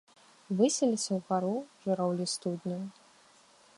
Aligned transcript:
Высіліся 0.61 1.11
ўгару 1.19 1.51
жураўлі 1.85 2.25
студняў. 2.33 2.81